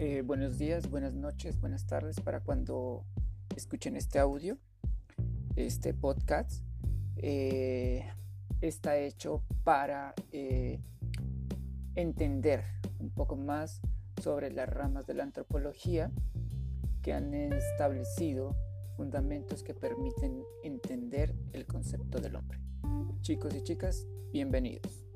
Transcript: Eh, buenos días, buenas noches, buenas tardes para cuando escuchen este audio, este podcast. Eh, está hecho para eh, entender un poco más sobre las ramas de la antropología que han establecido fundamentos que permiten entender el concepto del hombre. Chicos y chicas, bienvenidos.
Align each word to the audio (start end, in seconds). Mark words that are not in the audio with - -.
Eh, 0.00 0.22
buenos 0.24 0.58
días, 0.58 0.88
buenas 0.88 1.12
noches, 1.12 1.58
buenas 1.58 1.84
tardes 1.84 2.20
para 2.20 2.38
cuando 2.38 3.04
escuchen 3.56 3.96
este 3.96 4.20
audio, 4.20 4.56
este 5.56 5.92
podcast. 5.92 6.62
Eh, 7.16 8.06
está 8.60 8.96
hecho 8.96 9.42
para 9.64 10.14
eh, 10.30 10.80
entender 11.96 12.62
un 13.00 13.10
poco 13.10 13.34
más 13.34 13.80
sobre 14.22 14.52
las 14.52 14.68
ramas 14.68 15.04
de 15.08 15.14
la 15.14 15.24
antropología 15.24 16.12
que 17.02 17.12
han 17.12 17.34
establecido 17.34 18.54
fundamentos 18.96 19.64
que 19.64 19.74
permiten 19.74 20.44
entender 20.62 21.34
el 21.52 21.66
concepto 21.66 22.20
del 22.20 22.36
hombre. 22.36 22.60
Chicos 23.22 23.52
y 23.52 23.64
chicas, 23.64 24.06
bienvenidos. 24.30 25.08